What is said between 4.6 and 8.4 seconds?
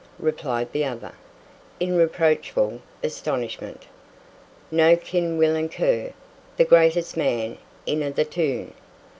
"No ken Weelum Kerr, the greatest man in a' the